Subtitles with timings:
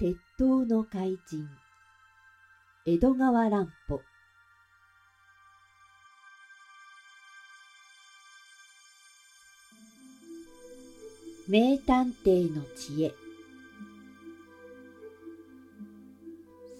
[0.00, 1.48] 鉄塔の怪人。
[2.86, 4.00] 江戸川乱歩。
[11.48, 13.12] 名探偵の知恵。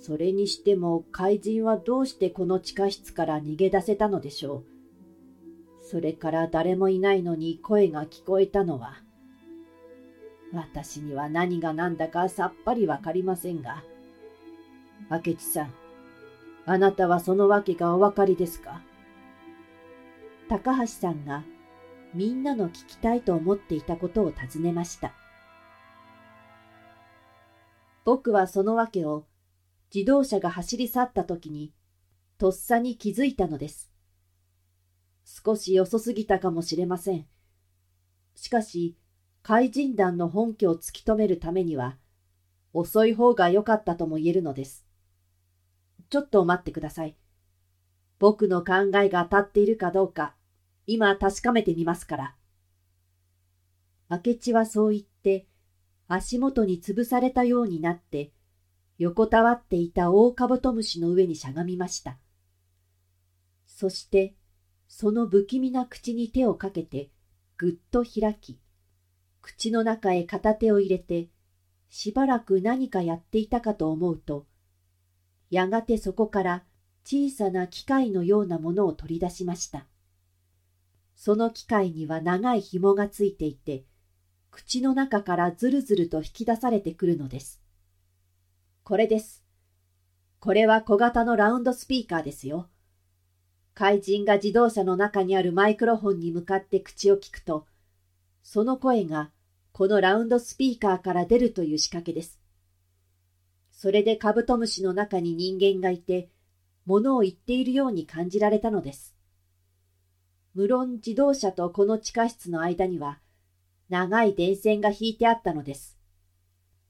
[0.00, 4.64] それにしても怪人はどうしてこの地下室から逃げ出せたのでしょう。
[5.82, 9.02] それから誰もいないのに声が聞こえたのは、
[10.52, 13.82] 私には何が何だかさっぱりわかりませんが、
[15.10, 15.74] 明智さん、
[16.64, 18.80] あなたはその訳がお分かりですか？
[20.48, 21.44] 高橋さんが
[22.14, 25.12] みんなの聞きたいと思っていたことを尋ねました。
[28.04, 29.26] 僕はその訳を
[29.94, 31.74] 自動車が走り去った時に
[32.38, 33.92] とっさに気づいたのです。
[35.44, 37.26] 少し遅すぎたかもしれません。
[38.34, 38.96] しかし、
[39.42, 41.96] 怪人団の本拠を突き止めるためには、
[42.72, 44.84] 遅い方が良かったとも言えるのです。
[46.10, 47.16] ちょっと待ってください。
[48.18, 50.34] 僕の考えが当たっているかどうか、
[50.86, 52.36] 今確かめてみますから。
[54.10, 55.46] 明智はそう言って、
[56.08, 58.32] 足元に潰されたようになって、
[58.98, 62.18] 横たわっていたオオカブトムシの上にしゃがみました。
[63.66, 64.34] そして、
[64.88, 67.10] その不気味な口に手をかけて、
[67.58, 68.58] ぐっと開き、
[69.48, 71.30] 口の中へ片手を入れて、
[71.88, 74.46] しばらく何かやっていたかと思うと、
[75.48, 76.64] やがてそこから
[77.02, 79.86] 小さな機械のようなものを取り出しました。
[81.16, 83.86] その機械には長い紐がついていて、
[84.50, 87.62] 口の中からずるずると引き出されてくるのです。
[88.84, 89.42] これです。
[90.40, 92.68] これは小型のラウンドスピーカーですよ。
[93.72, 97.66] 怪人が自動車の中にあるマイクロフォンに向かって口を聞くと、
[98.42, 99.30] その声が
[99.78, 102.40] このラウンドスピーカーから出るという仕掛けです。
[103.70, 106.30] それでカブトムシの中に人間がいて、
[106.84, 109.14] 物を言っているように感じられたのです。
[110.52, 113.20] 無論自動車とこの地下室の間には、
[113.88, 115.96] 長い電線が引いてあったのです。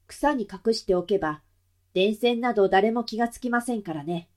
[0.07, 1.43] 草に隠しておけば、
[1.93, 4.31] 電線など誰も気がつきませんからね。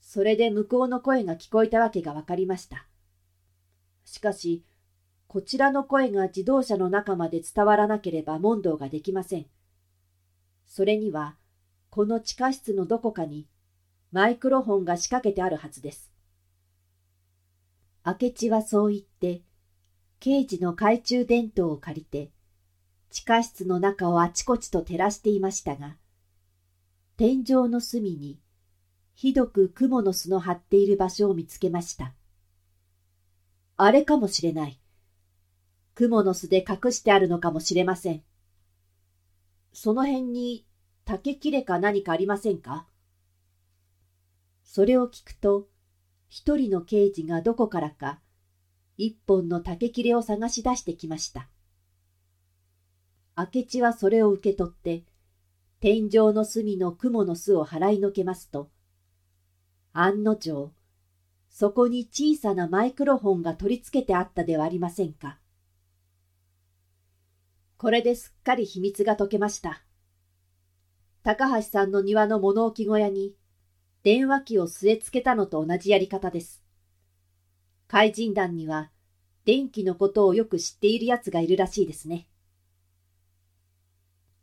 [0.00, 2.88] それで向こうの声が聞こえたわけがわかりました。
[4.04, 4.64] しかし、
[5.32, 9.46] こちらの声が自動車の中まで伝わらなければ問答ができません。
[10.66, 11.38] それには、
[11.88, 13.48] この地下室のどこかに
[14.10, 16.12] マイクロフォンが仕掛けてあるはずです。
[18.04, 19.40] 明智はそう言って、
[20.20, 22.30] 刑事の懐中電灯を借りて、
[23.08, 25.96] 地下室の中をあちこちと照らしていましたが、
[27.16, 28.38] 天井の隅に
[29.14, 32.12] ひどく蜘蛛の巣の張っている場所を見つけました。
[33.78, 34.81] あれかもしれない。
[35.94, 38.22] 蜘の巣で隠してあるのかもしれません。
[39.72, 40.66] その辺に
[41.04, 42.86] 竹切れか何かありませんか？
[44.64, 45.68] それを聞くと、
[46.28, 48.20] 一人の刑事がどこからか
[48.96, 51.48] 一本の竹切れを探し出してきました。
[53.36, 55.04] 明智はそれを受け取って、
[55.80, 58.70] 天井の隅の雲の巣を払いのけますと、
[59.92, 60.72] 案の定、
[61.50, 65.38] そこに小さなマイクロフォンが取り付けてあったではありませんか。
[67.82, 69.82] これですっかり秘密が解けました。
[71.24, 73.34] 高橋さんの庭の物置小屋に
[74.04, 76.62] 電話機を据え付けたのと同じやり方です。
[77.88, 78.92] 怪人団には
[79.44, 82.28] 電気のことをよく知っている奴がいるらしいですね。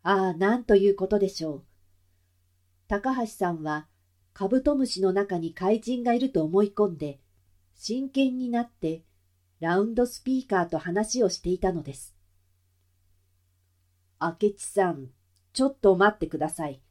[0.03, 1.63] ああ、なんということでしょう。
[2.89, 3.87] 高橋さんは
[4.33, 7.21] カブトムシの中に怪人がいると思い込んで、
[7.73, 9.05] 真剣になって
[9.61, 12.18] ラウンドスピーカーと話をしていたのです。
[14.21, 15.07] 明智さん、
[15.53, 16.81] ちょっと待ってください。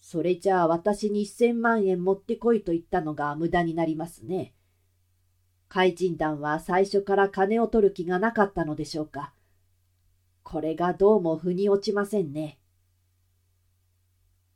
[0.00, 4.54] それじゃあ私に千万円持ってこいと言ったのが無駄になりますね。
[5.68, 9.32] 怪人団は最初から金を取る気がなかったのでしょうか。
[10.42, 12.58] これがどうも腑に落ちませんね。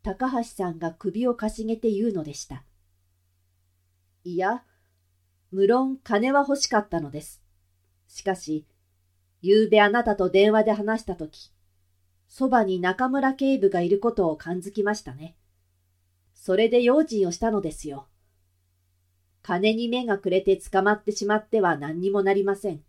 [0.03, 2.63] 高橋さんが首をかしげて言うのでした。
[4.23, 4.65] いや、
[5.51, 7.43] 無論金は欲しかったのです。
[8.07, 8.67] しかし、
[9.43, 11.53] ゆうべあなたと電話で話したとき、
[12.31, 15.37] そばに中村警部がいることを感づきましたね。
[16.33, 18.07] それで用心をしたのですよ。
[19.43, 22.85] 金に目がくれて捕まってしまっては何にもなりません。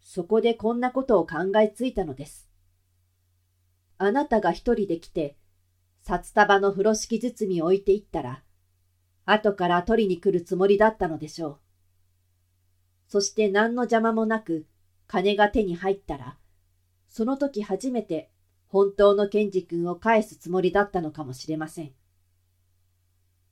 [0.00, 2.48] そこでこんなことを考えついたのです。
[3.98, 5.36] あなたが一人で来て、
[6.00, 8.44] 札束の風呂敷包みを置いていったら、
[9.24, 11.58] 後から取りに来るつもりだったのでしょう。
[13.08, 14.66] そして何の邪魔もなく
[15.08, 16.38] 金が手に入ったら、
[17.16, 18.28] その時初めて
[18.66, 21.92] 本当のケンジ君を返すつもりだったのかもしれません。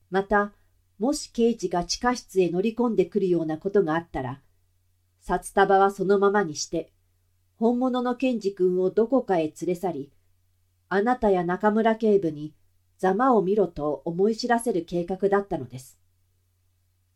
[0.09, 0.51] また、
[0.99, 4.41] もし刑事が地下室へ乗り込んでくるようなことがあったら、
[5.21, 6.91] 札束はそのままにして、
[7.55, 10.11] 本物のケンジ君をどこかへ連れ去り、
[10.89, 12.53] あなたや中村警部に
[12.97, 15.97] ざまを見ろと思い知らせる計画だったのです。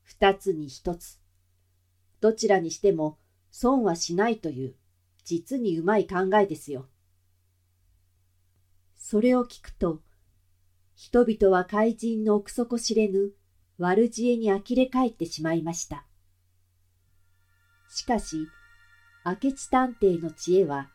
[0.03, 1.19] 二つに一つ。
[2.21, 3.17] どちらにしても
[3.51, 4.75] 損はしないという
[5.27, 6.87] 実にうまい考えですよ。
[8.95, 10.01] それを聞くと、
[10.95, 13.33] 人々は怪人の奥底知れぬ
[13.77, 16.05] 悪知恵に呆れ返ってしまいました。
[17.89, 18.47] しかし、
[19.25, 20.89] 明智探偵の知恵は、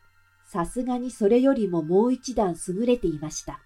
[0.46, 3.60] さすがにそれよりももう一段優れていました。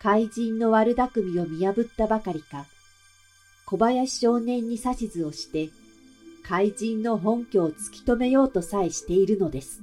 [0.00, 2.64] 怪人の悪巧みを見破ったばかりか、
[3.66, 5.68] 小林少年に指図をして、
[6.48, 9.82] 怪人の本拠を突き止めようとさえしているのです。